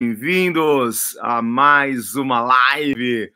[0.00, 3.32] Bem-vindos a mais uma live.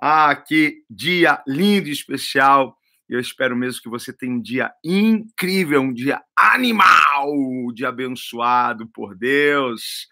[0.00, 2.74] Ah, que dia lindo e especial.
[3.06, 8.88] Eu espero mesmo que você tenha um dia incrível, um dia animal, um dia abençoado
[8.88, 10.08] por Deus.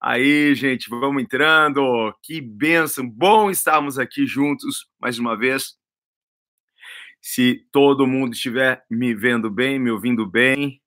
[0.00, 2.10] Aí, gente, vamos entrando.
[2.22, 3.06] Que bênção.
[3.06, 5.74] Bom estarmos aqui juntos mais uma vez.
[7.20, 10.80] Se todo mundo estiver me vendo bem, me ouvindo bem,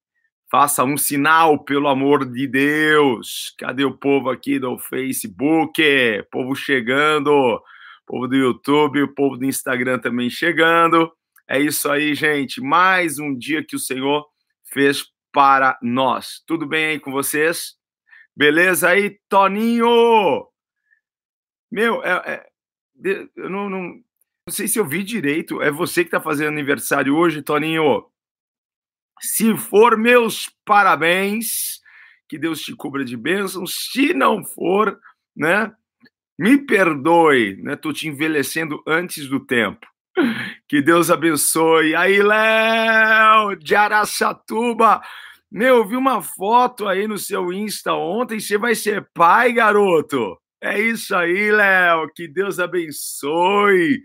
[0.50, 3.54] Faça um sinal, pelo amor de Deus.
[3.57, 5.84] Cadê o povo aqui do Facebook?
[6.32, 7.61] Povo chegando.
[8.05, 11.11] Povo do YouTube, o povo do Instagram também chegando.
[11.46, 12.61] É isso aí, gente.
[12.61, 14.25] Mais um dia que o Senhor
[14.64, 16.41] fez para nós.
[16.47, 17.75] Tudo bem aí com vocês?
[18.33, 20.47] Beleza aí, Toninho?
[21.69, 22.46] Meu, é,
[23.04, 24.02] é, eu não, não, não
[24.50, 25.61] sei se eu vi direito.
[25.61, 28.05] É você que está fazendo aniversário hoje, Toninho?
[29.21, 31.80] Se for, meus parabéns,
[32.28, 33.89] que Deus te cubra de bênçãos.
[33.92, 35.00] Se não for,
[35.36, 35.72] né,
[36.38, 39.86] me perdoe, né, tô te envelhecendo antes do tempo.
[40.67, 41.95] Que Deus abençoe.
[41.95, 45.02] Aí, Léo, de Araçatuba.
[45.50, 48.39] Meu, vi uma foto aí no seu Insta ontem.
[48.39, 50.38] Você vai ser pai, garoto.
[50.61, 52.09] É isso aí, Léo.
[52.13, 54.02] Que Deus abençoe.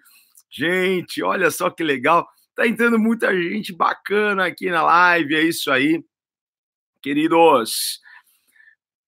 [0.51, 2.29] Gente, olha só que legal.
[2.55, 6.05] Tá entrando muita gente bacana aqui na live, é isso aí.
[7.00, 8.00] Queridos,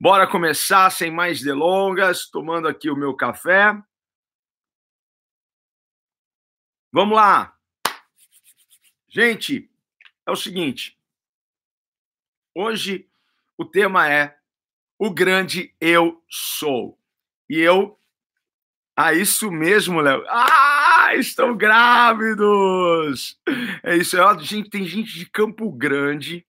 [0.01, 3.77] bora começar sem mais delongas, tomando aqui o meu café.
[6.91, 7.55] Vamos lá.
[9.09, 9.71] Gente,
[10.27, 10.99] é o seguinte.
[12.55, 13.09] Hoje
[13.59, 14.39] o tema é
[14.99, 16.99] o grande eu sou.
[17.49, 17.99] E eu
[18.97, 20.25] ah, isso mesmo, Léo.
[20.29, 23.39] Ah, estão grávidos!
[23.83, 26.47] É isso, é, gente, tem gente de Campo Grande,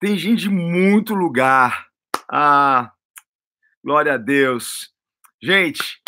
[0.00, 1.88] tem gente de muito lugar.
[2.30, 2.92] Ah,
[3.84, 4.92] glória a Deus.
[5.42, 6.00] Gente,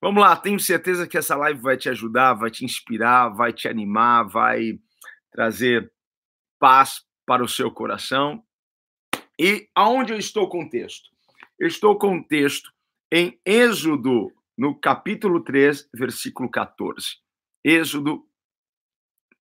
[0.00, 3.68] vamos lá, tenho certeza que essa live vai te ajudar, vai te inspirar, vai te
[3.68, 4.78] animar, vai
[5.32, 5.90] trazer
[6.58, 8.42] paz para o seu coração.
[9.38, 11.10] E aonde eu estou com o texto?
[11.58, 12.72] Eu estou com o texto
[13.12, 17.16] em Êxodo no capítulo 3, versículo 14.
[17.64, 18.24] Êxodo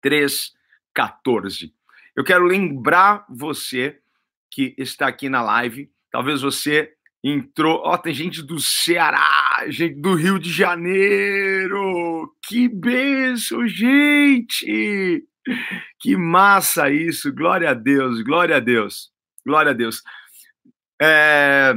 [0.00, 0.52] 3,
[0.94, 1.74] 14.
[2.16, 4.00] Eu quero lembrar você
[4.50, 10.00] que está aqui na live, talvez você entrou, ó, oh, tem gente do Ceará, gente
[10.00, 12.32] do Rio de Janeiro.
[12.46, 15.26] Que benção, gente!
[15.98, 17.32] Que massa isso!
[17.32, 19.10] Glória a Deus, glória a Deus,
[19.44, 20.02] glória a Deus.
[21.00, 21.74] É,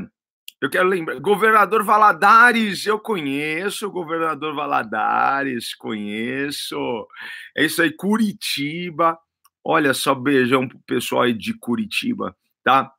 [0.59, 7.07] eu quero lembrar, governador Valadares, eu conheço, governador Valadares, conheço.
[7.55, 9.17] É isso aí, Curitiba.
[9.63, 12.91] Olha só, beijão pro pessoal aí de Curitiba, tá?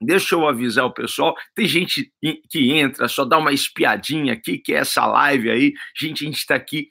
[0.00, 1.36] Deixa eu avisar o pessoal.
[1.54, 2.12] Tem gente
[2.50, 5.74] que entra, só dá uma espiadinha aqui, que é essa live aí.
[5.96, 6.88] Gente, a gente está aqui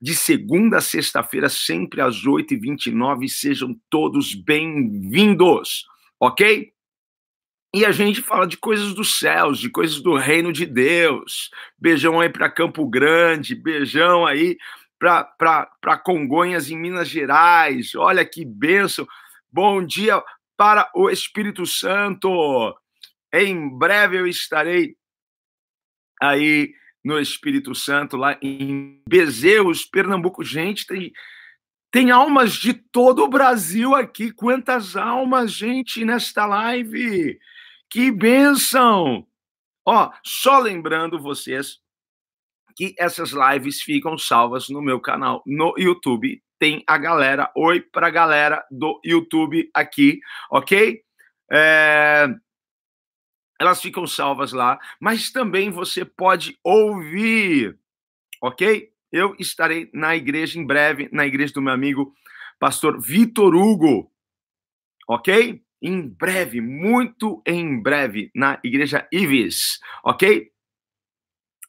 [0.00, 3.28] de segunda a sexta-feira, sempre às 8h29.
[3.28, 5.84] Sejam todos bem-vindos,
[6.18, 6.72] ok?
[7.72, 11.50] E a gente fala de coisas dos céus, de coisas do reino de Deus.
[11.78, 14.58] Beijão aí para Campo Grande, beijão aí
[14.98, 17.94] para Congonhas, em Minas Gerais.
[17.94, 19.06] Olha que benção.
[19.52, 20.20] Bom dia
[20.56, 22.76] para o Espírito Santo.
[23.32, 24.96] Em breve eu estarei
[26.20, 30.44] aí no Espírito Santo, lá em Bezeus, Pernambuco.
[30.44, 31.12] Gente, tem,
[31.90, 34.32] tem almas de todo o Brasil aqui.
[34.32, 37.38] Quantas almas, gente, nesta live?
[37.90, 39.26] Que benção!
[39.84, 41.80] Ó, só lembrando vocês
[42.76, 46.40] que essas lives ficam salvas no meu canal no YouTube.
[46.56, 50.20] Tem a galera, oi para a galera do YouTube aqui,
[50.52, 51.02] ok?
[51.50, 52.28] É...
[53.58, 57.76] Elas ficam salvas lá, mas também você pode ouvir,
[58.40, 58.90] ok?
[59.10, 62.14] Eu estarei na igreja em breve, na igreja do meu amigo
[62.58, 64.12] pastor Vitor Hugo,
[65.08, 65.60] ok?
[65.82, 70.50] Em breve, muito em breve, na Igreja Ives, ok?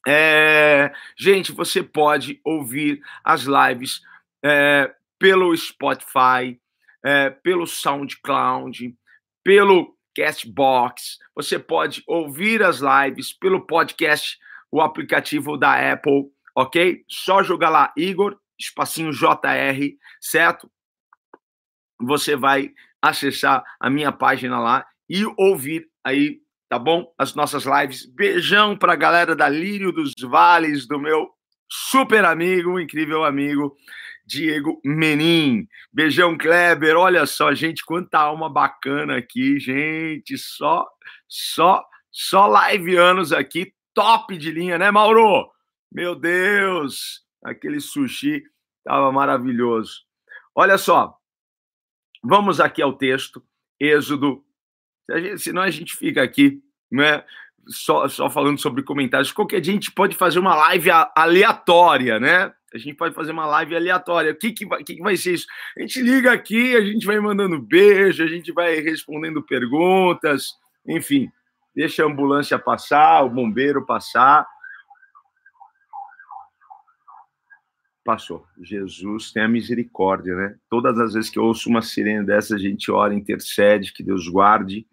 [0.06, 4.02] É, gente, você pode ouvir as lives
[4.44, 6.60] é, pelo Spotify,
[7.04, 8.94] é, pelo SoundCloud,
[9.44, 11.18] pelo Castbox.
[11.34, 14.38] Você pode ouvir as lives pelo podcast,
[14.70, 17.04] o aplicativo da Apple, ok?
[17.08, 20.70] Só jogar lá Igor, espacinho JR, certo?
[22.00, 27.12] Você vai acessar a minha página lá e ouvir aí, tá bom?
[27.18, 28.06] As nossas lives.
[28.06, 31.28] Beijão para a galera da Lírio dos Vales, do meu
[31.68, 33.74] super amigo, incrível amigo,
[34.24, 35.66] Diego Menin.
[35.92, 36.96] Beijão, Kleber.
[36.96, 40.38] Olha só, gente, quanta alma bacana aqui, gente.
[40.38, 40.86] Só,
[41.28, 45.50] só Só live anos aqui, top de linha, né, Mauro?
[45.90, 48.42] Meu Deus, aquele sushi
[48.84, 50.02] tava maravilhoso.
[50.54, 51.16] Olha só,
[52.22, 53.42] vamos aqui ao texto,
[53.80, 54.44] Êxodo.
[55.38, 57.24] senão a gente fica aqui, né?
[57.68, 59.32] Só, só falando sobre comentários.
[59.32, 62.52] Qualquer dia a gente pode fazer uma live aleatória, né?
[62.74, 64.32] A gente pode fazer uma live aleatória.
[64.32, 65.46] O que, que, vai, que, que vai ser isso?
[65.76, 70.54] A gente liga aqui, a gente vai mandando beijo, a gente vai respondendo perguntas,
[70.86, 71.30] enfim,
[71.74, 74.46] deixa a ambulância passar, o bombeiro passar.
[78.04, 78.46] Passou.
[78.60, 80.58] Jesus tem a misericórdia, né?
[80.68, 84.26] Todas as vezes que eu ouço uma sirene dessa, a gente ora, intercede, que Deus
[84.28, 84.88] guarde.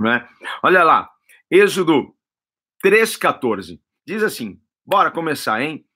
[0.00, 0.28] Né?
[0.62, 1.10] Olha lá,
[1.50, 2.14] Êxodo
[2.84, 3.80] 3,14.
[4.06, 5.86] Diz assim: bora começar, hein?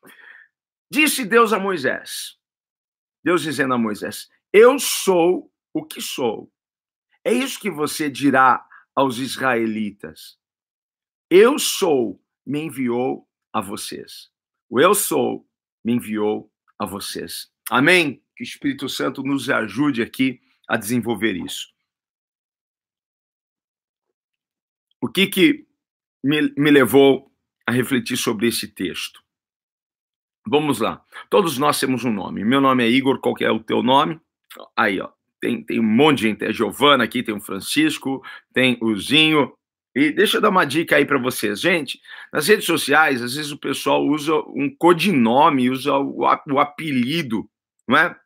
[0.91, 2.39] Disse Deus a Moisés,
[3.25, 6.51] Deus dizendo a Moisés: Eu sou o que sou.
[7.25, 8.65] É isso que você dirá
[8.95, 10.39] aos israelitas.
[11.31, 14.31] Eu sou, me enviou a vocês.
[14.71, 15.48] O eu sou
[15.89, 17.51] me enviou a vocês.
[17.71, 18.23] Amém?
[18.37, 20.39] Que o Espírito Santo nos ajude aqui
[20.69, 21.73] a desenvolver isso.
[25.01, 25.67] O que que
[26.23, 27.33] me, me levou
[27.67, 29.23] a refletir sobre esse texto?
[30.47, 31.03] Vamos lá.
[31.31, 32.45] Todos nós temos um nome.
[32.45, 34.21] Meu nome é Igor, qual é o teu nome?
[34.77, 35.11] Aí, ó.
[35.41, 36.45] Tem, tem um monte de gente.
[36.45, 39.57] É Giovana aqui, tem o Francisco, tem o Zinho.
[39.95, 41.61] E deixa eu dar uma dica aí para vocês.
[41.61, 42.01] Gente,
[42.33, 46.25] nas redes sociais, às vezes o pessoal usa um codinome, usa o,
[46.59, 47.49] apelido,
[47.87, 48.17] não é?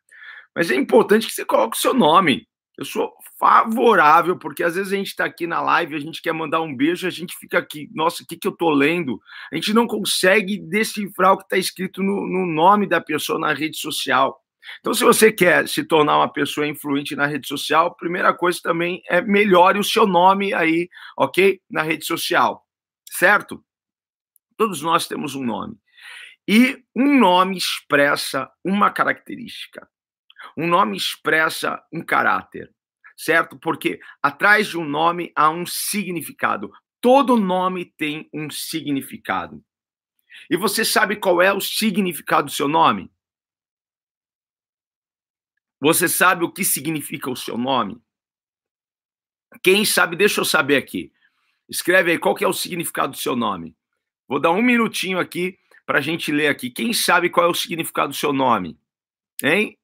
[0.55, 2.47] Mas é importante que você coloque o seu nome.
[2.77, 6.33] Eu sou favorável, porque às vezes a gente está aqui na live, a gente quer
[6.33, 9.19] mandar um beijo, a gente fica aqui, nossa, o que, que eu estou lendo?
[9.51, 13.53] A gente não consegue decifrar o que está escrito no, no nome da pessoa na
[13.53, 14.42] rede social.
[14.79, 19.01] Então, se você quer se tornar uma pessoa influente na rede social, primeira coisa também
[19.09, 21.61] é melhore o seu nome aí, ok?
[21.69, 22.65] Na rede social,
[23.09, 23.63] certo?
[24.57, 25.77] Todos nós temos um nome.
[26.47, 29.87] E um nome expressa uma característica.
[30.57, 32.69] Um nome expressa um caráter,
[33.15, 33.57] certo?
[33.57, 36.71] Porque atrás de um nome há um significado.
[36.99, 39.63] Todo nome tem um significado.
[40.49, 43.12] E você sabe qual é o significado do seu nome?
[45.83, 48.01] Você sabe o que significa o seu nome?
[49.61, 51.11] Quem sabe, deixa eu saber aqui.
[51.67, 53.75] Escreve aí qual que é o significado do seu nome.
[54.25, 56.69] Vou dar um minutinho aqui para a gente ler aqui.
[56.69, 58.79] Quem sabe qual é o significado do seu nome?
[59.43, 59.77] Hein?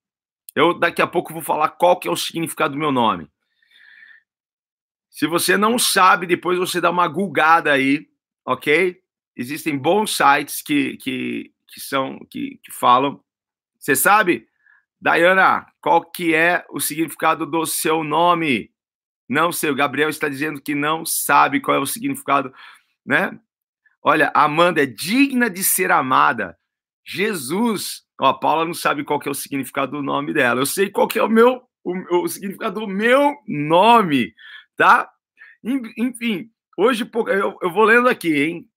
[0.56, 3.30] Eu daqui a pouco vou falar qual que é o significado do meu nome.
[5.10, 8.10] Se você não sabe, depois você dá uma gulgada aí,
[8.46, 9.04] ok?
[9.36, 13.22] Existem bons sites que, que, que são que, que falam.
[13.78, 14.49] Você sabe,
[15.02, 18.72] Dayana, qual que é o significado do seu nome?
[19.28, 22.54] Não sei, o Gabriel está dizendo que não sabe qual é o significado,
[23.06, 23.40] né?
[24.02, 26.58] Olha, Amanda é digna de ser amada.
[27.06, 30.60] Jesus Ó, a Paula não sabe qual que é o significado do nome dela.
[30.60, 34.34] Eu sei qual que é o meu o, o significado do meu nome,
[34.76, 35.10] tá?
[35.98, 38.70] Enfim, hoje eu, eu vou lendo aqui, hein?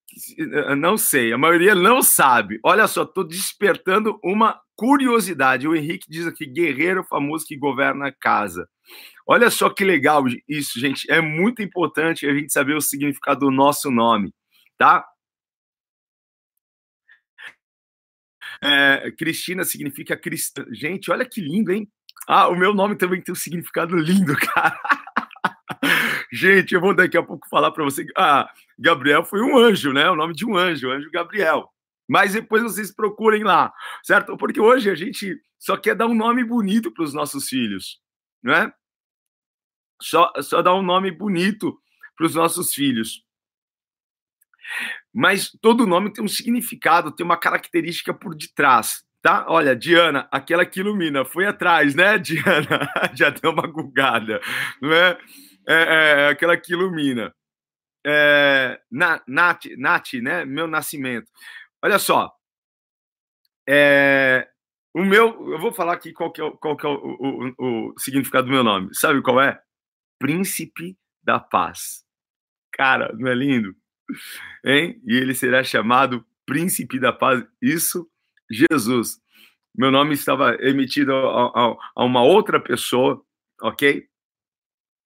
[0.77, 2.61] Não sei, a maioria não sabe.
[2.63, 5.67] Olha só, estou despertando uma curiosidade.
[5.67, 8.69] O Henrique diz aqui: guerreiro famoso que governa a casa.
[9.27, 11.11] Olha só que legal isso, gente.
[11.11, 14.35] É muito importante a gente saber o significado do nosso nome,
[14.77, 15.07] tá?
[18.63, 20.65] É, Cristina significa cristã.
[20.71, 21.89] Gente, olha que lindo, hein?
[22.29, 24.79] Ah, o meu nome também tem um significado lindo, cara.
[26.33, 28.07] Gente, eu vou daqui a pouco falar para você.
[28.17, 28.49] Ah,
[28.83, 30.11] Gabriel foi um anjo, né?
[30.11, 31.71] O nome de um anjo, anjo Gabriel.
[32.09, 33.73] Mas depois vocês procurem lá,
[34.03, 34.37] certo?
[34.37, 38.01] Porque hoje a gente só quer dar um nome bonito para os nossos filhos,
[38.43, 38.73] né?
[40.01, 41.79] Só, só dar um nome bonito
[42.17, 43.25] para os nossos filhos.
[45.15, 49.47] Mas todo nome tem um significado, tem uma característica por detrás, tá?
[49.49, 52.91] Olha, Diana, aquela que ilumina, foi atrás, né, Diana?
[53.15, 54.41] Já deu uma gugada,
[54.81, 55.19] não é?
[55.69, 57.33] é, é aquela que ilumina.
[58.05, 60.45] É, Nath, Nath, né?
[60.45, 61.31] Meu nascimento.
[61.83, 62.33] Olha só.
[63.69, 64.49] É,
[64.95, 67.99] o meu, eu vou falar aqui qual que é, qual que é o, o, o
[67.99, 68.95] significado do meu nome.
[68.95, 69.61] Sabe qual é?
[70.19, 72.05] Príncipe da Paz.
[72.73, 73.75] Cara, não é lindo?
[74.65, 75.01] hein?
[75.07, 77.45] E ele será chamado Príncipe da Paz.
[77.61, 78.09] Isso,
[78.51, 79.21] Jesus.
[79.75, 83.25] Meu nome estava emitido a, a, a uma outra pessoa,
[83.63, 84.07] ok?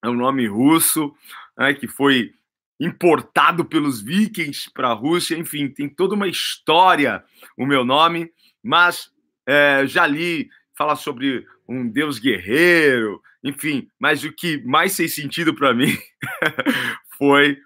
[0.05, 1.15] É um nome russo,
[1.57, 2.33] né, que foi
[2.79, 5.37] importado pelos vikings para a Rússia.
[5.37, 7.25] Enfim, tem toda uma história
[7.57, 8.31] o meu nome,
[8.63, 9.11] mas
[9.47, 15.55] é, já li falar sobre um deus guerreiro, enfim, mas o que mais fez sentido
[15.55, 15.97] para mim
[17.19, 17.59] foi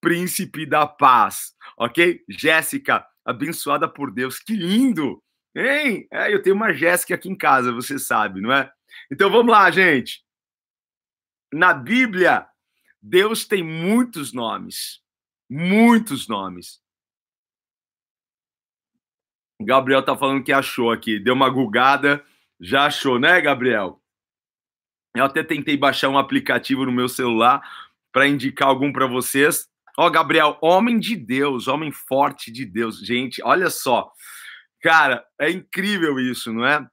[0.00, 2.20] príncipe da paz, ok?
[2.28, 5.22] Jéssica, abençoada por Deus, que lindo!
[5.54, 6.06] Hein?
[6.12, 8.70] É, eu tenho uma Jéssica aqui em casa, você sabe, não é?
[9.10, 10.22] Então vamos lá, gente.
[11.52, 12.46] Na Bíblia,
[13.00, 15.00] Deus tem muitos nomes.
[15.48, 16.80] Muitos nomes.
[19.60, 22.24] Gabriel tá falando que achou aqui, deu uma gugada,
[22.60, 24.00] já achou, né, Gabriel?
[25.14, 27.60] Eu até tentei baixar um aplicativo no meu celular
[28.12, 29.68] para indicar algum para vocês.
[29.96, 33.00] Ó, Gabriel, homem de Deus, homem forte de Deus.
[33.00, 34.12] Gente, olha só.
[34.80, 36.86] Cara, é incrível isso, não é?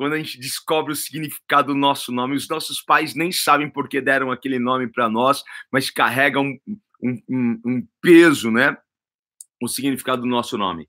[0.00, 3.86] Quando a gente descobre o significado do nosso nome, os nossos pais nem sabem por
[3.86, 6.58] que deram aquele nome para nós, mas carregam
[7.02, 8.78] um, um, um peso, né?
[9.62, 10.88] O significado do nosso nome.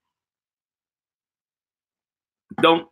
[2.53, 2.89] Então,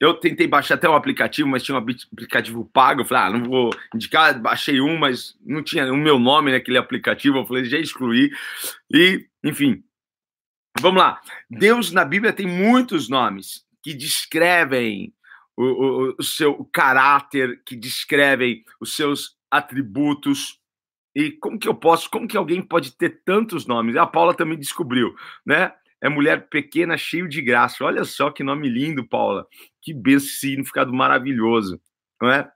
[0.00, 3.02] eu tentei baixar até um aplicativo, mas tinha um aplicativo pago.
[3.02, 4.42] Eu falei, ah, não vou indicar.
[4.42, 7.38] Baixei um, mas não tinha o meu nome naquele aplicativo.
[7.38, 8.32] Eu falei, já excluí.
[8.92, 9.84] E, enfim,
[10.80, 11.20] vamos lá.
[11.48, 15.14] Deus na Bíblia tem muitos nomes que descrevem
[15.56, 20.58] o, o, o seu caráter, que descrevem os seus atributos.
[21.14, 23.96] E como que eu posso, como que alguém pode ter tantos nomes?
[23.96, 25.14] A Paula também descobriu,
[25.44, 25.72] né?
[26.00, 27.84] é mulher pequena, cheio de graça.
[27.84, 29.46] Olha só que nome lindo, Paula.
[29.82, 31.80] Que significado maravilhoso,
[32.20, 32.50] não é?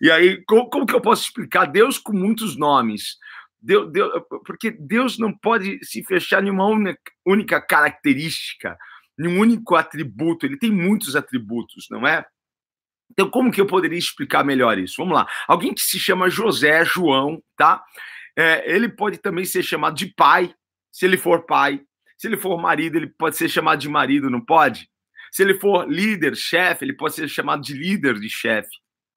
[0.00, 3.18] E aí, como, como, que eu posso explicar Deus com muitos nomes?
[3.60, 8.78] Deus, Deus, porque Deus não pode se fechar em uma única, única característica,
[9.18, 10.46] em um único atributo.
[10.46, 12.24] Ele tem muitos atributos, não é?
[13.10, 14.96] Então, como que eu poderia explicar melhor isso?
[14.98, 15.26] Vamos lá.
[15.46, 17.82] Alguém que se chama José, João, tá?
[18.36, 20.54] É, ele pode também ser chamado de pai,
[20.92, 21.80] se ele for pai.
[22.18, 24.88] Se ele for marido, ele pode ser chamado de marido, não pode?
[25.30, 28.70] Se ele for líder, chefe, ele pode ser chamado de líder de chefe,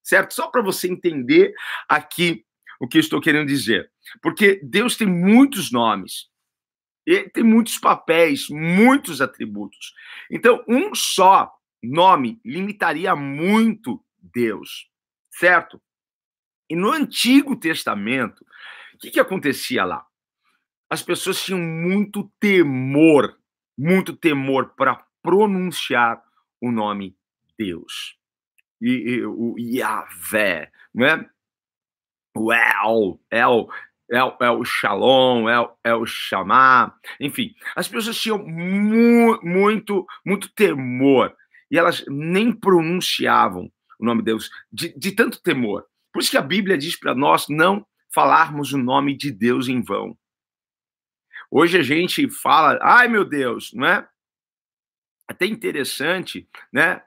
[0.03, 0.34] certo?
[0.34, 1.53] Só para você entender
[1.88, 2.43] aqui
[2.79, 3.89] o que eu estou querendo dizer.
[4.22, 6.27] Porque Deus tem muitos nomes,
[7.05, 9.93] ele tem muitos papéis, muitos atributos.
[10.29, 11.50] Então, um só
[11.83, 14.89] nome limitaria muito Deus,
[15.31, 15.81] certo?
[16.69, 18.45] E no Antigo Testamento,
[18.93, 20.05] o que, que acontecia lá?
[20.89, 23.38] as pessoas tinham muito temor,
[23.77, 26.21] muito temor para pronunciar
[26.59, 27.15] o nome
[27.57, 28.17] Deus.
[28.81, 31.29] E, e o Yahvé, não é?
[32.36, 33.67] O El, El,
[34.09, 41.36] El, El Shalom, El, El Shamá, enfim, as pessoas tinham mu muito, muito temor
[41.71, 45.85] e elas nem pronunciavam o nome de Deus de, de tanto temor.
[46.11, 49.81] Por isso que a Bíblia diz para nós não falarmos o nome de Deus em
[49.81, 50.17] vão.
[51.51, 54.07] Hoje a gente fala, ai meu Deus, não é?
[55.27, 57.01] Até interessante, né?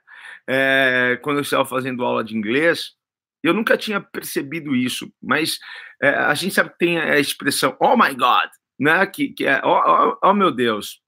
[0.49, 2.95] É, quando eu estava fazendo aula de inglês,
[3.43, 5.59] eu nunca tinha percebido isso, mas
[6.01, 9.05] é, a gente sabe que tem a expressão oh my God, né?
[9.07, 9.81] Que, que é oh,
[10.13, 11.01] oh, oh meu Deus.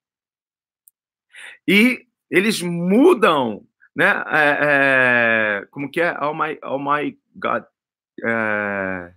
[1.67, 3.65] E eles mudam,
[3.95, 4.25] né?
[4.29, 6.17] É, é, como que é?
[6.21, 7.65] Oh my, oh my God.
[8.25, 9.13] É,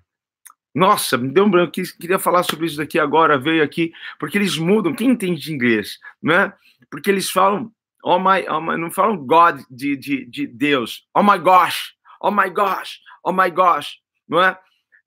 [0.77, 4.59] nossa, me deu um branco, queria falar sobre isso daqui agora, veio aqui, porque eles
[4.59, 6.53] mudam, quem entende de inglês, né?
[6.91, 7.71] Porque eles falam,
[8.03, 12.29] oh my, oh my não falam God de, de, de Deus, oh my gosh, oh
[12.29, 13.97] my gosh, oh my gosh,
[14.29, 14.55] não é?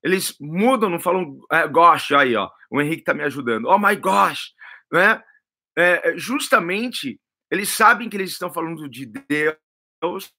[0.03, 3.95] Eles mudam, não falam é, gosh, aí ó, o Henrique tá me ajudando, oh my
[3.95, 4.51] gosh,
[4.91, 5.23] né?
[5.77, 7.17] É, justamente,
[7.51, 10.33] eles sabem que eles estão falando de Deus,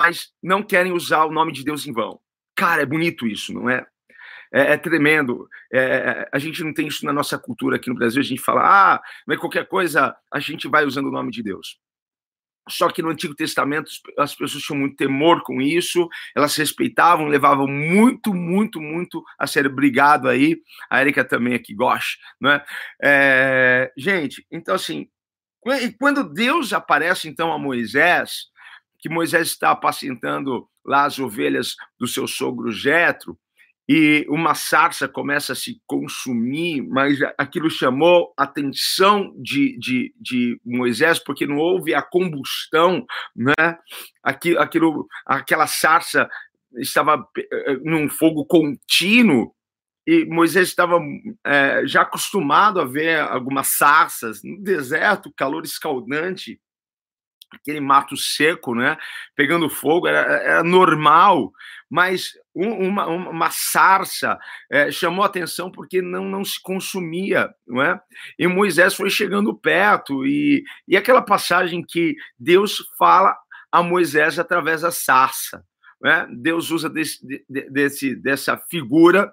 [0.00, 2.20] mas não querem usar o nome de Deus em vão.
[2.56, 3.86] Cara, é bonito isso, não é?
[4.52, 5.48] É, é tremendo.
[5.72, 8.20] É, é, a gente não tem isso na nossa cultura aqui no Brasil.
[8.20, 8.62] A gente fala,
[8.94, 11.78] ah, mas qualquer coisa a gente vai usando o nome de Deus.
[12.68, 17.66] Só que no Antigo Testamento as pessoas tinham muito temor com isso, elas respeitavam, levavam
[17.68, 20.56] muito, muito, muito a ser obrigado aí.
[20.90, 22.64] A Erika também aqui gosta, não é?
[23.02, 23.92] é?
[23.96, 25.08] Gente, então assim,
[25.98, 28.46] quando Deus aparece então a Moisés,
[28.98, 33.38] que Moisés está apacentando lá as ovelhas do seu sogro Jetro,
[33.88, 40.60] e uma sarça começa a se consumir, mas aquilo chamou a atenção de, de, de
[40.64, 43.78] Moisés, porque não houve a combustão, né?
[44.22, 46.28] Aquilo, aquilo, aquela sarça
[46.78, 49.54] estava eh, num fogo contínuo,
[50.06, 51.00] e Moisés estava
[51.44, 56.60] é, já acostumado a ver algumas sarças no deserto, calor escaldante,
[57.52, 58.96] aquele mato seco, né,
[59.34, 61.52] pegando fogo, era, era normal,
[61.88, 64.38] mas um, uma, uma sarça
[64.70, 68.00] é, chamou atenção porque não, não se consumia, não é?
[68.38, 73.36] E Moisés foi chegando perto, e, e aquela passagem que Deus fala
[73.70, 75.64] a Moisés através da sarça,
[76.00, 76.26] né?
[76.30, 79.32] Deus usa desse, desse, dessa figura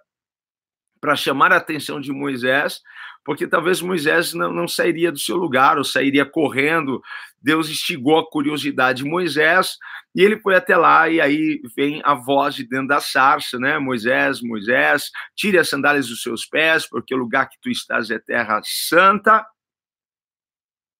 [1.03, 2.81] para chamar a atenção de Moisés,
[3.25, 7.03] porque talvez Moisés não, não sairia do seu lugar ou sairia correndo.
[7.41, 9.75] Deus instigou a curiosidade de Moisés
[10.15, 13.77] e ele foi até lá, e aí vem a voz de dentro da sarça, né?
[13.79, 18.17] Moisés, Moisés, tire as sandálias dos seus pés, porque o lugar que tu estás é
[18.17, 19.45] terra santa.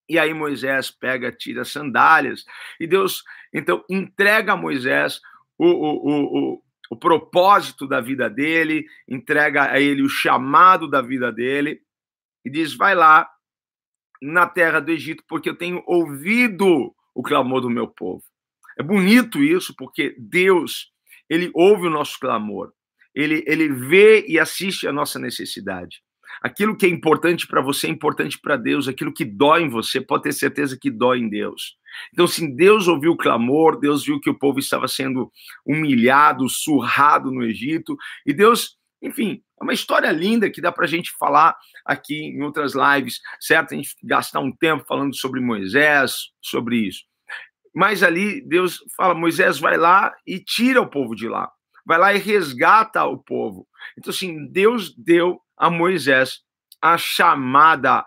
[0.09, 2.43] E aí Moisés pega, tira as sandálias,
[2.77, 5.21] e Deus, então, entrega a Moisés
[5.57, 6.62] o, o, o,
[6.93, 11.81] o propósito da vida dele, entrega a ele o chamado da vida dele,
[12.45, 13.27] e diz: vai lá
[14.21, 18.23] na terra do Egito, porque eu tenho ouvido o clamor do meu povo.
[18.77, 20.91] É bonito isso, porque Deus,
[21.27, 22.71] ele ouve o nosso clamor,
[23.13, 26.01] ele, ele vê e assiste a nossa necessidade.
[26.41, 30.01] Aquilo que é importante para você é importante para Deus, aquilo que dói em você,
[30.01, 31.77] pode ter certeza que dói em Deus.
[32.11, 35.31] Então, sim, Deus ouviu o clamor, Deus viu que o povo estava sendo
[35.65, 40.89] humilhado, surrado no Egito, e Deus, enfim, é uma história linda que dá para a
[40.89, 43.73] gente falar aqui em outras lives, certo?
[43.73, 47.03] A gente gastar um tempo falando sobre Moisés, sobre isso.
[47.73, 51.51] Mas ali Deus fala: Moisés, vai lá e tira o povo de lá.
[51.85, 53.67] Vai lá e resgata o povo.
[53.97, 56.41] Então, assim, Deus deu a Moisés
[56.83, 58.05] a chamada,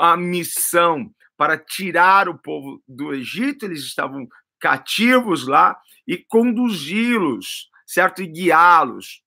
[0.00, 3.64] a missão para tirar o povo do Egito.
[3.64, 4.28] Eles estavam
[4.60, 8.22] cativos lá e conduzi-los, certo?
[8.22, 9.22] E guiá-los.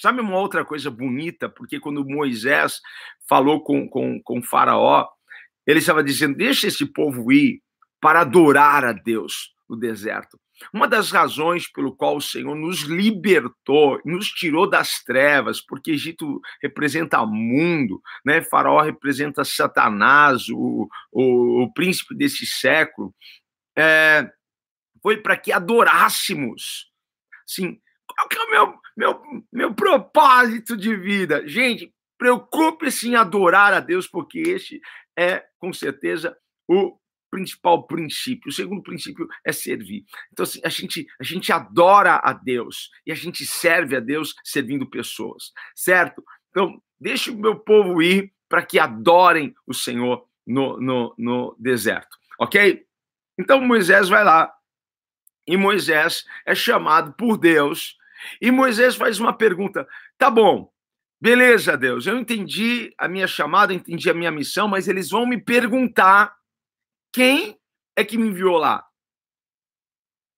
[0.00, 1.50] Sabe uma outra coisa bonita?
[1.50, 2.80] Porque quando Moisés
[3.28, 5.06] falou com, com, com Faraó,
[5.66, 7.62] ele estava dizendo: deixa esse povo ir
[8.00, 10.38] para adorar a Deus no deserto.
[10.72, 16.40] Uma das razões pelo qual o Senhor nos libertou, nos tirou das trevas, porque Egito
[16.62, 18.42] representa mundo, né?
[18.42, 23.14] Faraó representa Satanás, o, o, o príncipe desse século,
[23.76, 24.30] é,
[25.02, 26.90] foi para que adorássemos.
[27.46, 31.48] Sim, qual que é o meu, meu, meu propósito de vida?
[31.48, 34.80] Gente, preocupe-se em adorar a Deus, porque este
[35.18, 36.36] é, com certeza,
[36.68, 36.96] o
[37.32, 38.50] principal princípio.
[38.50, 40.04] O segundo princípio é servir.
[40.30, 44.34] Então, assim, a gente, a gente adora a Deus e a gente serve a Deus
[44.44, 46.22] servindo pessoas, certo?
[46.50, 52.18] Então, deixe o meu povo ir para que adorem o Senhor no, no, no deserto,
[52.38, 52.84] ok?
[53.38, 54.52] Então, Moisés vai lá
[55.46, 57.96] e Moisés é chamado por Deus
[58.42, 60.70] e Moisés faz uma pergunta: tá bom,
[61.18, 65.40] beleza, Deus, eu entendi a minha chamada, entendi a minha missão, mas eles vão me
[65.40, 66.36] perguntar
[67.12, 67.58] quem
[67.94, 68.84] é que me enviou lá?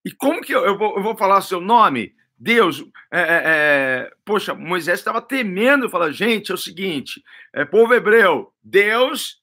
[0.04, 2.14] E como que eu, eu, vou, eu vou falar seu nome?
[2.36, 7.22] Deus, é, é, é poxa, Moisés estava temendo, falar, gente, é o seguinte,
[7.54, 9.40] é, povo hebreu, Deus,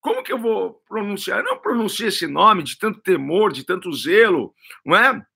[0.00, 1.38] como que eu vou pronunciar?
[1.38, 5.26] Eu não pronuncio esse nome de tanto temor, de tanto zelo, não é?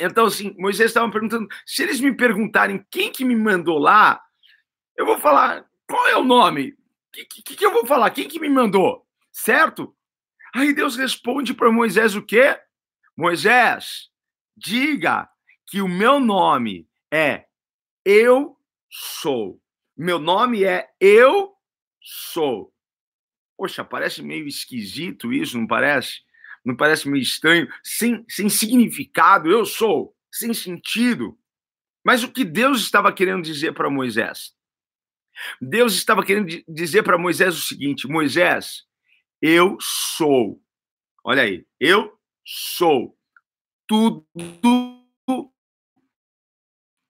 [0.00, 4.22] Então, assim, Moisés estava perguntando, se eles me perguntarem quem que me mandou lá,
[4.96, 6.70] eu vou falar, qual é o nome?
[6.70, 6.76] O
[7.12, 8.10] que, que, que eu vou falar?
[8.10, 9.04] Quem que me mandou?
[9.32, 9.94] Certo?
[10.54, 12.58] Aí Deus responde para Moisés o quê?
[13.16, 14.10] Moisés,
[14.56, 15.28] diga
[15.66, 17.46] que o meu nome é
[18.04, 18.56] Eu
[18.90, 19.60] Sou.
[19.96, 21.52] Meu nome é Eu
[22.00, 22.72] Sou.
[23.56, 26.20] Poxa, parece meio esquisito isso, não parece?
[26.64, 27.68] Não parece meio estranho?
[27.82, 31.36] Sem, sem significado, eu sou, sem sentido.
[32.04, 34.54] Mas o que Deus estava querendo dizer para Moisés?
[35.60, 38.84] Deus estava querendo dizer para Moisés o seguinte: Moisés,
[39.40, 40.62] eu sou.
[41.24, 43.18] Olha aí, eu sou
[43.86, 44.26] tudo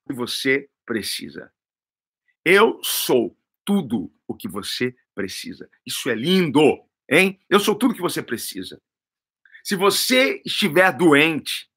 [0.07, 1.53] que você precisa.
[2.43, 5.69] Eu sou tudo o que você precisa.
[5.85, 6.61] Isso é lindo,
[7.09, 7.39] hein?
[7.49, 8.81] Eu sou tudo que você precisa.
[9.63, 11.69] Se você estiver doente,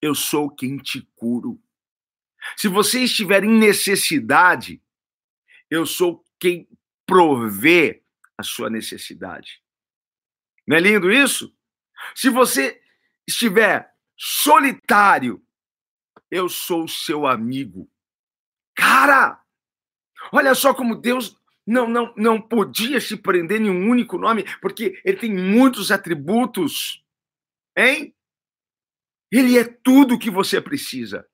[0.00, 1.60] eu sou quem te curo.
[2.56, 4.82] Se você estiver em necessidade,
[5.70, 6.68] eu sou quem
[7.06, 8.02] provê
[8.38, 9.60] a sua necessidade.
[10.66, 11.52] Não é lindo isso?
[12.14, 12.80] Se você
[13.26, 15.44] estiver solitário,
[16.30, 17.90] eu sou seu amigo.
[18.76, 19.42] Cara,
[20.32, 25.00] olha só como Deus não, não, não podia se prender em um único nome, porque
[25.04, 27.04] ele tem muitos atributos.
[27.76, 28.14] Hein?
[29.30, 31.28] Ele é tudo que você precisa.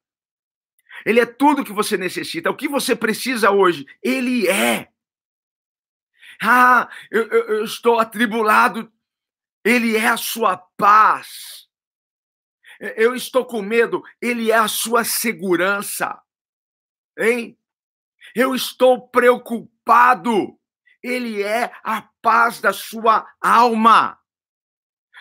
[1.05, 2.51] Ele é tudo que você necessita.
[2.51, 4.88] O que você precisa hoje, ele é.
[6.42, 8.92] Ah, eu, eu, eu estou atribulado.
[9.64, 11.68] Ele é a sua paz.
[12.81, 14.03] Eu estou com medo.
[14.20, 16.20] Ele é a sua segurança.
[17.18, 17.59] Hein?
[18.35, 20.59] Eu estou preocupado.
[21.03, 24.18] Ele é a paz da sua alma.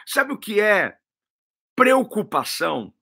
[0.06, 0.98] Sabe o que é
[1.76, 2.94] preocupação?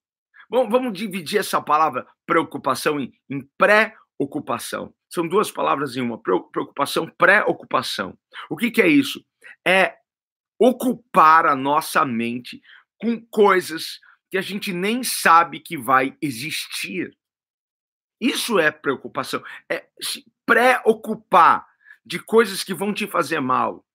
[0.50, 4.94] Bom, vamos dividir essa palavra preocupação em, em pré pré-ocupação.
[5.12, 8.18] São duas palavras em uma: preocupação, pré-ocupação.
[8.50, 9.24] O que, que é isso?
[9.68, 9.96] É
[10.58, 12.62] ocupar a nossa mente
[12.98, 17.16] com coisas que a gente nem sabe que vai existir.
[18.20, 19.44] Isso é preocupação.
[19.70, 21.68] É se preocupar
[22.06, 23.86] de coisas que vão te fazer mal,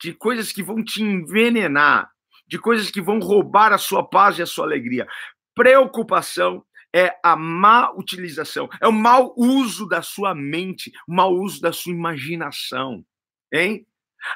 [0.00, 2.10] de coisas que vão te envenenar,
[2.46, 5.06] de coisas que vão roubar a sua paz e a sua alegria.
[5.54, 11.60] Preocupação é a má utilização, é o mau uso da sua mente, o mau uso
[11.60, 13.04] da sua imaginação,
[13.52, 13.84] hein?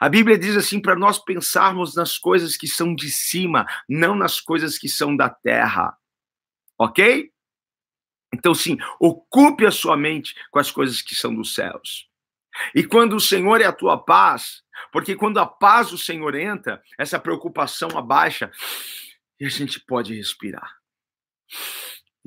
[0.01, 4.40] A Bíblia diz assim para nós pensarmos nas coisas que são de cima, não nas
[4.40, 5.97] coisas que são da terra.
[6.79, 7.31] OK?
[8.35, 12.07] Então, sim, ocupe a sua mente com as coisas que são dos céus.
[12.75, 16.83] E quando o Senhor é a tua paz, porque quando a paz do Senhor entra,
[16.99, 18.51] essa preocupação abaixa
[19.40, 20.77] e a gente pode respirar.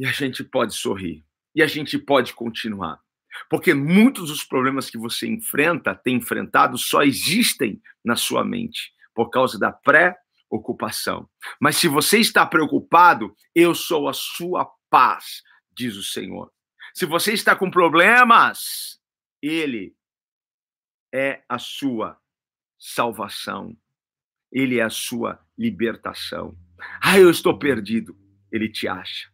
[0.01, 1.23] E a gente pode sorrir.
[1.53, 2.99] E a gente pode continuar.
[3.47, 9.29] Porque muitos dos problemas que você enfrenta, tem enfrentado, só existem na sua mente por
[9.29, 11.29] causa da pré-ocupação.
[11.59, 16.51] Mas se você está preocupado, eu sou a sua paz, diz o Senhor.
[16.95, 18.99] Se você está com problemas,
[19.39, 19.95] ele
[21.13, 22.17] é a sua
[22.75, 23.77] salvação.
[24.51, 26.57] Ele é a sua libertação.
[26.99, 28.17] Ah, eu estou perdido.
[28.51, 29.31] Ele te acha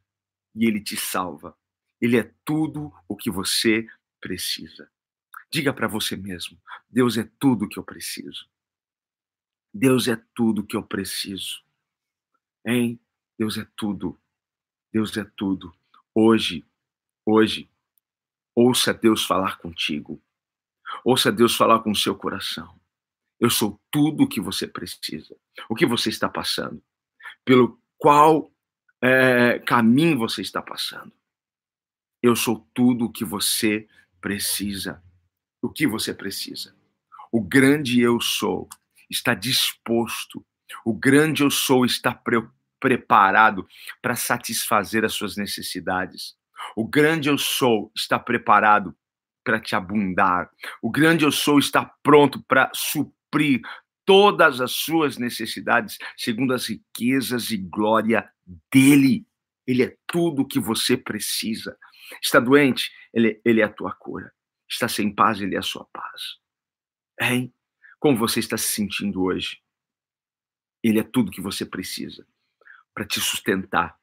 [0.57, 1.55] e ele te salva.
[2.01, 3.87] Ele é tudo o que você
[4.19, 4.89] precisa.
[5.51, 8.49] Diga para você mesmo: Deus é tudo que eu preciso.
[9.73, 11.63] Deus é tudo que eu preciso.
[12.65, 12.99] Hein?
[13.37, 14.19] Deus é tudo.
[14.91, 15.73] Deus é tudo.
[16.13, 16.65] Hoje,
[17.23, 17.69] hoje,
[18.55, 20.21] ouça Deus falar contigo.
[21.03, 22.79] Ouça Deus falar com o seu coração.
[23.39, 25.37] Eu sou tudo o que você precisa.
[25.69, 26.81] O que você está passando?
[27.45, 28.51] Pelo qual
[29.01, 31.11] é, caminho você está passando?
[32.21, 33.87] Eu sou tudo o que você
[34.19, 35.01] precisa.
[35.61, 36.75] O que você precisa?
[37.31, 38.67] O grande eu sou
[39.09, 40.45] está disposto.
[40.83, 42.41] O grande eu sou está pre
[42.79, 43.67] preparado
[44.03, 46.35] para satisfazer as suas necessidades.
[46.75, 48.95] O grande eu sou está preparado
[49.43, 50.49] para te abundar.
[50.81, 53.61] O grande eu sou está pronto para suprir
[54.05, 58.29] todas as suas necessidades segundo as riquezas e glória
[58.71, 59.25] dele.
[59.65, 61.77] Ele é tudo o que você precisa.
[62.21, 62.91] Está doente?
[63.13, 64.33] Ele, ele é a tua cura.
[64.69, 65.41] Está sem paz?
[65.41, 66.37] Ele é a sua paz.
[67.19, 67.53] Hein?
[67.99, 69.61] Como você está se sentindo hoje?
[70.83, 72.25] Ele é tudo que você precisa
[72.93, 73.97] para te sustentar,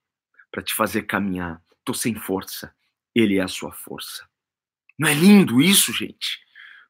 [0.51, 1.63] para te fazer caminhar.
[1.79, 2.75] Estou sem força.
[3.15, 4.29] Ele é a sua força.
[4.99, 6.41] Não é lindo isso, gente?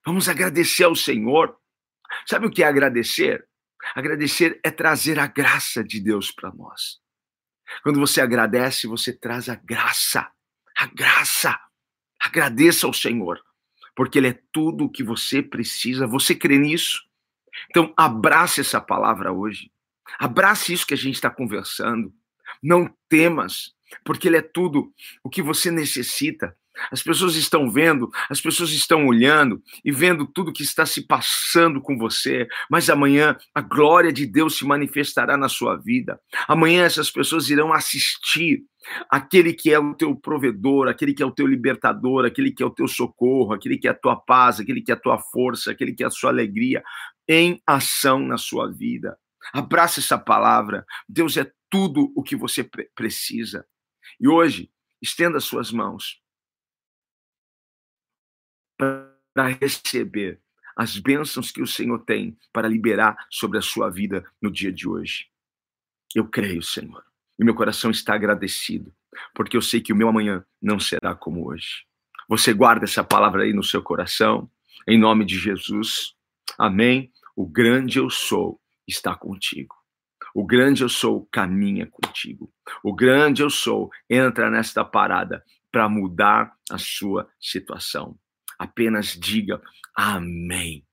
[0.05, 1.57] Vamos agradecer ao Senhor.
[2.27, 3.47] Sabe o que é agradecer?
[3.95, 7.01] Agradecer é trazer a graça de Deus para nós.
[7.83, 10.31] Quando você agradece, você traz a graça
[10.77, 11.59] a graça.
[12.21, 13.41] Agradeça ao Senhor,
[13.95, 16.07] porque Ele é tudo o que você precisa.
[16.07, 17.03] Você crê nisso?
[17.71, 19.71] Então, abrace essa palavra hoje.
[20.19, 22.13] Abrace isso que a gente está conversando.
[22.63, 23.75] Não temas,
[24.05, 26.57] porque Ele é tudo o que você necessita.
[26.91, 31.81] As pessoas estão vendo, as pessoas estão olhando e vendo tudo que está se passando
[31.81, 36.21] com você, mas amanhã a glória de Deus se manifestará na sua vida.
[36.49, 38.65] Amanhã essas pessoas irão assistir
[39.09, 42.67] aquele que é o teu provedor, aquele que é o teu libertador, aquele que é
[42.67, 45.71] o teu socorro, aquele que é a tua paz, aquele que é a tua força,
[45.71, 46.83] aquele que é a sua alegria
[47.29, 49.17] em ação na sua vida.
[49.53, 50.85] Abraça essa palavra.
[51.09, 53.65] Deus é tudo o que você precisa.
[54.21, 56.24] E hoje, estenda suas mãos
[58.77, 60.41] para receber
[60.77, 64.89] as bênçãos que o Senhor tem para liberar sobre a sua vida no dia de
[64.89, 65.29] hoje.
[66.15, 67.05] Eu creio, Senhor,
[67.39, 68.93] e meu coração está agradecido,
[69.35, 71.87] porque eu sei que o meu amanhã não será como hoje.
[72.29, 74.51] Você guarda essa palavra aí no seu coração,
[74.87, 76.15] em nome de Jesus.
[76.59, 77.13] Amém.
[77.37, 79.75] O grande eu sou está contigo.
[80.35, 82.53] O grande eu sou caminha contigo.
[82.83, 88.19] O grande eu sou entra nesta parada para mudar a sua situação.
[88.59, 89.61] Apenas diga
[89.97, 90.87] amém.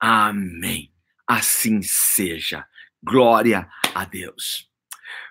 [0.00, 0.92] Amém.
[1.26, 2.66] Assim seja.
[3.02, 4.70] Glória a Deus.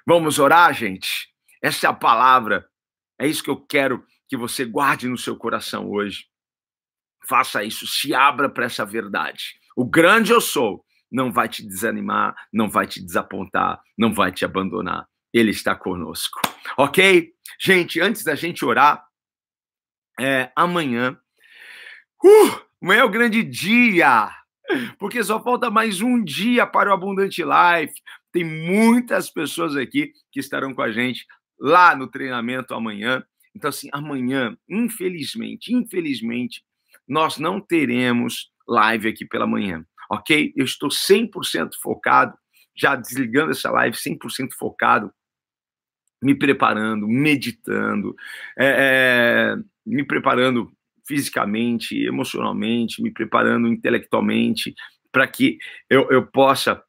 [0.05, 1.29] Vamos orar, gente?
[1.61, 2.67] Essa é a palavra.
[3.19, 6.25] É isso que eu quero que você guarde no seu coração hoje.
[7.27, 9.59] Faça isso, se abra para essa verdade.
[9.75, 14.43] O grande eu sou não vai te desanimar, não vai te desapontar, não vai te
[14.43, 15.07] abandonar.
[15.33, 16.39] Ele está conosco.
[16.77, 17.33] Ok?
[17.59, 19.05] Gente, antes da gente orar,
[20.19, 21.17] é, amanhã
[22.23, 24.29] Uh, amanhã é o grande dia,
[24.97, 27.95] porque só falta mais um dia para o Abundante Life.
[28.31, 31.25] Tem muitas pessoas aqui que estarão com a gente
[31.59, 33.23] lá no treinamento amanhã.
[33.55, 36.63] Então, assim, amanhã, infelizmente, infelizmente,
[37.07, 40.51] nós não teremos live aqui pela manhã, ok?
[40.55, 42.37] Eu estou 100% focado,
[42.75, 45.11] já desligando essa live, 100% focado,
[46.21, 48.15] me preparando, meditando,
[48.57, 50.74] é, é, me preparando
[51.07, 54.73] fisicamente, emocionalmente, me preparando intelectualmente,
[55.11, 55.57] para que
[55.89, 56.81] eu, eu possa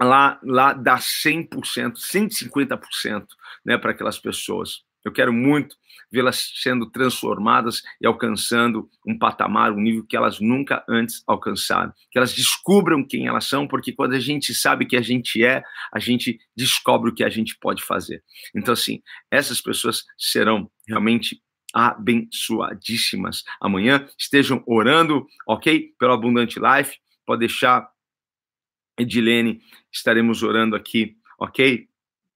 [0.00, 1.48] lá, lá dar 100%,
[1.94, 3.26] 150%
[3.64, 4.82] né, para aquelas pessoas.
[5.04, 5.76] Eu quero muito
[6.10, 11.92] vê-las sendo transformadas e alcançando um patamar, um nível que elas nunca antes alcançaram.
[12.10, 15.62] Que elas descubram quem elas são, porque quando a gente sabe que a gente é,
[15.92, 18.22] a gente descobre o que a gente pode fazer.
[18.54, 21.40] Então, assim, essas pessoas serão realmente
[21.72, 24.08] abençoadíssimas amanhã.
[24.16, 25.94] Estejam orando, ok?
[25.98, 26.98] Pelo Abundante Life.
[27.26, 27.88] Pode deixar,
[28.98, 31.88] Edilene, estaremos orando aqui, ok?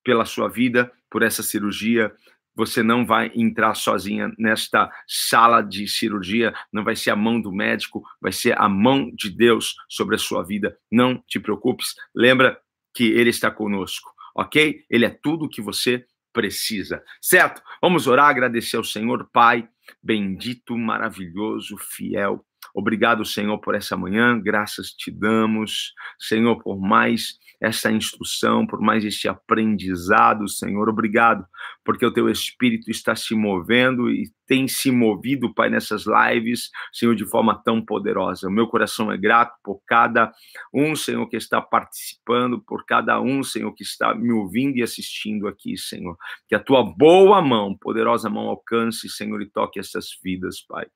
[0.04, 2.12] Pela sua vida, por essa cirurgia.
[2.54, 7.50] Você não vai entrar sozinha nesta sala de cirurgia, não vai ser a mão do
[7.50, 10.76] médico, vai ser a mão de Deus sobre a sua vida.
[10.90, 12.60] Não te preocupes, lembra
[12.94, 14.84] que Ele está conosco, ok?
[14.90, 17.62] Ele é tudo que você precisa, certo?
[17.80, 19.68] Vamos orar, agradecer ao Senhor, Pai,
[20.02, 22.44] bendito, maravilhoso, fiel.
[22.74, 29.04] Obrigado, Senhor, por essa manhã, graças te damos, Senhor, por mais essa instrução, por mais
[29.04, 30.88] este aprendizado, Senhor.
[30.88, 31.46] Obrigado,
[31.84, 37.14] porque o teu Espírito está se movendo e tem se movido, Pai, nessas lives, Senhor,
[37.14, 38.48] de forma tão poderosa.
[38.48, 40.32] O meu coração é grato por cada
[40.74, 45.46] um, Senhor, que está participando, por cada um, Senhor, que está me ouvindo e assistindo
[45.46, 46.16] aqui, Senhor.
[46.48, 50.86] Que a tua boa mão, poderosa mão, alcance, Senhor, e toque essas vidas, Pai.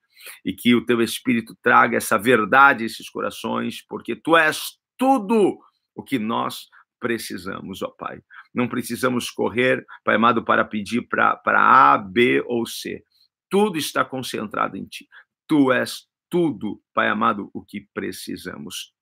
[0.43, 5.59] E que o teu Espírito traga essa verdade a esses corações, porque tu és tudo
[5.95, 6.67] o que nós
[6.99, 8.21] precisamos, ó Pai.
[8.53, 13.03] Não precisamos correr, Pai amado, para pedir para A, B ou C.
[13.49, 15.07] Tudo está concentrado em Ti.
[15.47, 18.93] Tu és tudo, Pai amado, o que precisamos.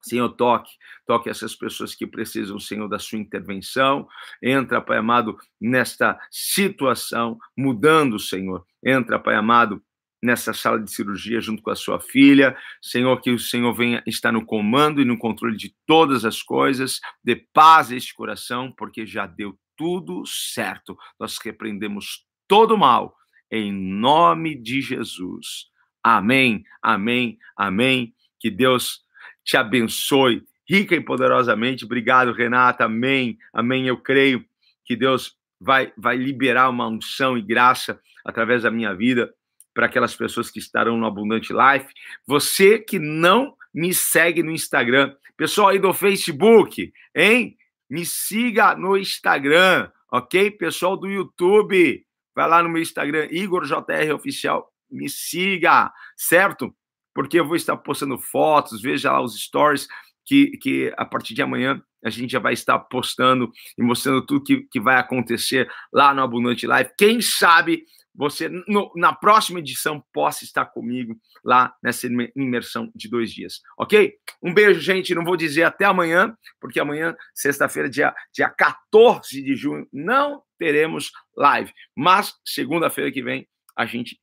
[0.00, 0.70] Senhor, toque,
[1.06, 4.08] toque essas pessoas que precisam, Senhor, da sua intervenção.
[4.42, 8.64] Entra, Pai amado, nesta situação, mudando, Senhor.
[8.84, 9.82] Entra, Pai amado,
[10.22, 12.56] nessa sala de cirurgia junto com a sua filha.
[12.82, 17.00] Senhor, que o Senhor venha estar no comando e no controle de todas as coisas.
[17.22, 20.96] Dê paz a este coração, porque já deu tudo certo.
[21.18, 23.14] Nós repreendemos todo mal
[23.50, 25.66] em nome de Jesus.
[26.02, 28.14] Amém, amém, amém.
[28.40, 29.00] Que Deus
[29.44, 31.84] te abençoe rica e poderosamente.
[31.84, 32.84] Obrigado, Renata.
[32.84, 33.86] Amém, amém.
[33.86, 34.44] Eu creio
[34.84, 39.32] que Deus vai, vai liberar uma unção e graça através da minha vida
[39.78, 41.86] para aquelas pessoas que estarão no Abundante Life.
[42.26, 47.56] Você que não me segue no Instagram, pessoal aí do Facebook, hein?
[47.88, 50.50] Me siga no Instagram, ok?
[50.50, 56.74] Pessoal do YouTube, vai lá no meu Instagram, Igor JR Oficial, me siga, certo?
[57.14, 59.86] Porque eu vou estar postando fotos, veja lá os stories,
[60.26, 64.42] que, que a partir de amanhã a gente já vai estar postando e mostrando tudo
[64.42, 66.90] que, que vai acontecer lá no Abundante Life.
[66.98, 67.84] Quem sabe
[68.18, 74.12] você, no, na próxima edição, possa estar comigo lá nessa imersão de dois dias, ok?
[74.42, 75.14] Um beijo, gente.
[75.14, 81.12] Não vou dizer até amanhã, porque amanhã, sexta-feira, dia, dia 14 de junho, não teremos
[81.36, 81.72] live.
[81.96, 84.20] Mas segunda-feira que vem, a gente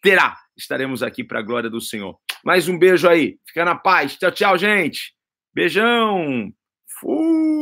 [0.00, 0.38] terá.
[0.56, 2.18] Estaremos aqui para a glória do Senhor.
[2.42, 3.38] Mais um beijo aí.
[3.46, 4.16] Fica na paz.
[4.16, 5.14] Tchau, tchau, gente.
[5.52, 6.50] Beijão.
[6.98, 7.53] Fui.